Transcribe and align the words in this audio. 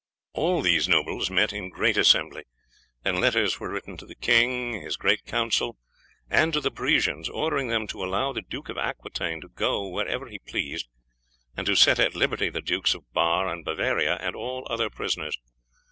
All 0.33 0.63
these 0.63 0.89
nobles 0.89 1.29
met 1.29 1.53
in 1.53 1.65
a 1.65 1.69
great 1.69 1.95
assembly, 1.95 2.45
and 3.05 3.21
letters 3.21 3.59
were 3.59 3.69
written 3.69 3.97
to 3.97 4.05
the 4.07 4.15
king, 4.15 4.81
his 4.81 4.97
great 4.97 5.25
council, 5.27 5.77
and 6.27 6.51
to 6.53 6.59
the 6.59 6.71
Parisians, 6.71 7.29
ordering 7.29 7.67
them 7.67 7.85
to 7.85 8.03
allow 8.03 8.33
the 8.33 8.41
Duke 8.41 8.69
of 8.69 8.79
Aquitaine 8.79 9.41
to 9.41 9.47
go 9.49 9.87
wherever 9.87 10.25
he 10.25 10.39
pleased, 10.39 10.87
and 11.55 11.67
to 11.67 11.75
set 11.75 11.99
at 11.99 12.15
liberty 12.15 12.49
the 12.49 12.61
Dukes 12.61 12.95
of 12.95 13.13
Bar 13.13 13.47
and 13.47 13.63
Bavaria 13.63 14.15
and 14.15 14.35
all 14.35 14.65
other 14.71 14.89
prisoners. 14.89 15.37